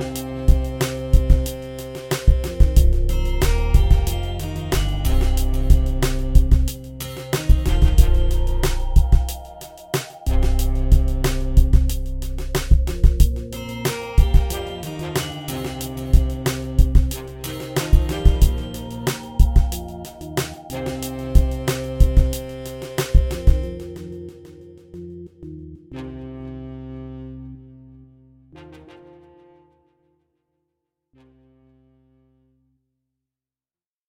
[0.00, 0.33] you